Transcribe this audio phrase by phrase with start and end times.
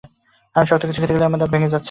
[0.55, 1.79] আমি শক্ত কিছু খেতে গেলেই আমার দাঁত ভেঙ্গে যাচ্ছে।